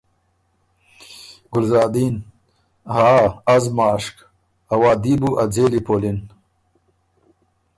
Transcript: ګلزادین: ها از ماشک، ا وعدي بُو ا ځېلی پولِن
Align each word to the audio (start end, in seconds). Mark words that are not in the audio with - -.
ګلزادین: 1.53 2.15
ها 2.93 3.13
از 3.53 3.65
ماشک، 3.77 4.15
ا 4.73 4.75
وعدي 4.81 5.13
بُو 5.21 5.29
ا 5.43 5.43
ځېلی 5.53 5.81
پولِن 5.85 6.19